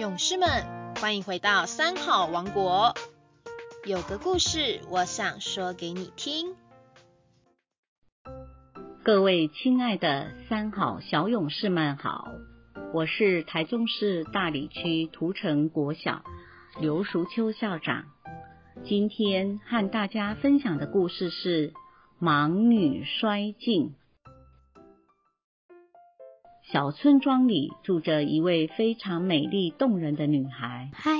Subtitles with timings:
[0.00, 0.48] 勇士们，
[0.96, 2.94] 欢迎回到三好王国。
[3.84, 6.54] 有个故事，我想说给你听。
[9.04, 12.28] 各位亲爱的三好小勇士们好，
[12.94, 16.24] 我是台中市大里区涂城国小
[16.80, 18.06] 刘淑秋校长。
[18.82, 21.74] 今天和大家分享的故事是
[22.18, 23.92] 盲女摔镜。
[26.72, 30.88] 小村庄里住着一位非常美丽动人的女孩。
[30.92, 31.10] 嗨，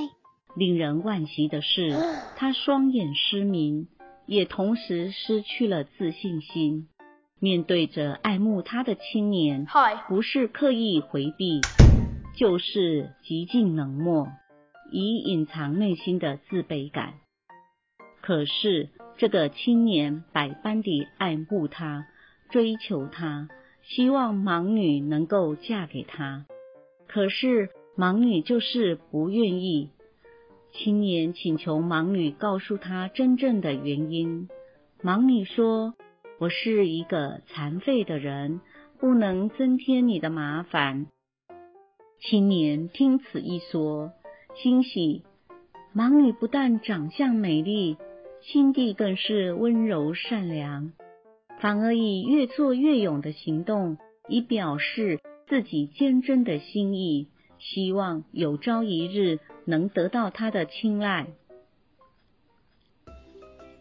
[0.55, 1.91] 令人惋惜的是，
[2.39, 3.89] 她双眼失明，
[4.27, 6.87] 也同时失去了自信心。
[7.41, 11.63] 面对着爱慕她的青年，嗨，不是刻意回避，
[12.37, 14.29] 就是极尽冷漠，
[14.93, 17.15] 以隐藏内心的自卑感。
[18.23, 22.07] 可是这个青年百般地爱慕她，
[22.51, 23.49] 追求她。
[23.83, 26.47] 希望盲女能够嫁给他，
[27.09, 29.91] 可是盲女就是不愿意。
[30.73, 34.49] 青年请求盲女告诉他真正的原因。
[35.03, 35.95] 盲女说
[36.39, 38.61] ：“我是一个残废的人，
[39.01, 41.07] 不能增添你的麻烦。”
[42.21, 44.13] 青年听此一说，
[44.55, 45.25] 欣喜。
[45.93, 47.97] 盲女不但长相美丽，
[48.43, 50.93] 心地更是温柔善良。
[51.61, 61.27] 反而以越挫越勇的行动，以表示自己坚贞的心意，希望有朝一日能得到他的青睐。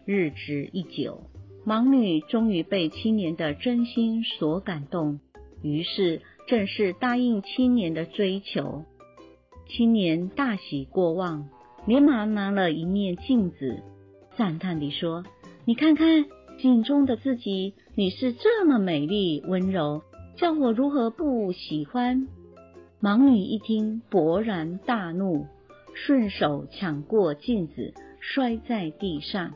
[0.06, 1.24] 日子一久，
[1.66, 5.22] 盲女终于被青年的真心所感动，
[5.62, 8.84] 于是正式答应青年的追求。
[9.68, 11.48] 青年大喜过望，
[11.86, 13.84] 连忙拿了一面镜子，
[14.36, 15.24] 赞叹地说
[15.64, 16.26] ：“你看看。”
[16.62, 20.02] 镜中的自己，你是这么美丽温柔，
[20.36, 22.28] 叫我如何不喜欢？
[23.02, 25.46] 盲女一听，勃然大怒，
[25.94, 29.54] 顺手抢过镜子，摔在地上。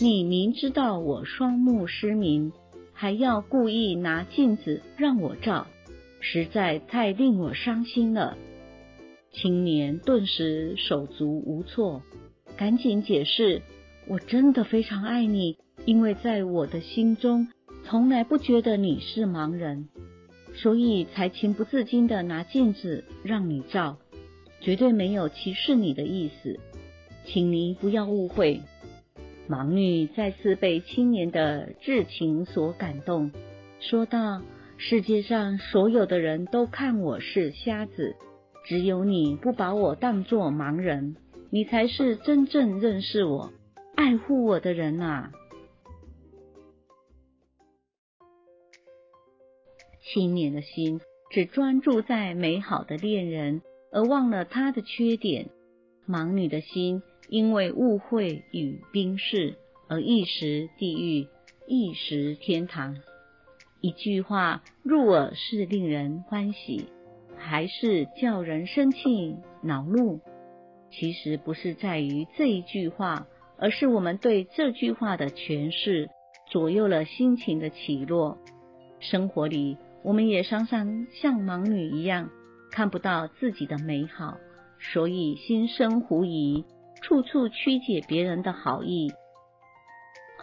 [0.00, 2.52] 你明知道我双目失明，
[2.92, 5.66] 还要故意拿镜子让我照，
[6.20, 8.38] 实在太令我伤心了。
[9.32, 12.02] 青年顿时手足无措，
[12.56, 13.62] 赶紧解释：
[14.06, 15.56] 我真的非常爱你。
[15.86, 17.48] 因为在我的心中，
[17.84, 19.88] 从来不觉得你是盲人，
[20.54, 23.98] 所以才情不自禁的拿镜子让你照，
[24.60, 26.58] 绝对没有歧视你的意思，
[27.26, 28.62] 请你不要误会。
[29.46, 33.30] 盲女再次被青年的至情所感动，
[33.78, 34.40] 说道
[34.78, 38.16] ：“世界上所有的人都看我是瞎子，
[38.64, 41.16] 只有你不把我当作盲人，
[41.50, 43.52] 你才是真正认识我、
[43.96, 45.30] 爱护我的人啊！”
[50.14, 55.48] 青年的心只专注在美好的恋人，而忘了他的缺点。
[56.08, 59.56] 盲女的心因为误会与冰释，
[59.88, 61.26] 而一时地狱，
[61.66, 62.96] 一时天堂。
[63.80, 66.86] 一句话入耳是令人欢喜，
[67.36, 70.20] 还是叫人生气恼怒？
[70.92, 73.26] 其实不是在于这一句话，
[73.58, 76.08] 而是我们对这句话的诠释，
[76.52, 78.38] 左右了心情的起落。
[79.00, 79.76] 生活里。
[80.04, 82.28] 我们也常常像盲女一样，
[82.70, 84.36] 看不到自己的美好，
[84.78, 86.66] 所以心生狐疑，
[87.00, 89.10] 处处曲解别人的好意。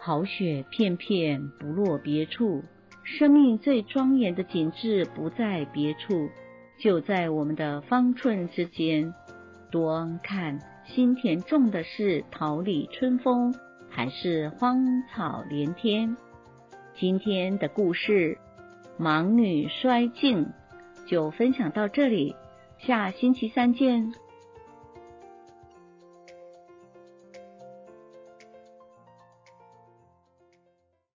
[0.00, 2.64] 好雪片片不落别处，
[3.04, 6.28] 生命最庄严的景致不在别处，
[6.80, 9.14] 就在我们的方寸之间。
[9.70, 13.54] 多看心田种的是桃李春风，
[13.88, 14.84] 还是荒
[15.14, 16.16] 草连天？
[16.96, 18.36] 今天的故事。
[18.98, 20.48] 盲女摔镜
[21.06, 22.34] 就分享到这里，
[22.78, 24.12] 下星期三见。